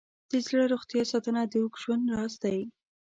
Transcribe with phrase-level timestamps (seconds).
[0.31, 2.59] د زړه روغتیا ساتنه د اوږد ژوند راز دی.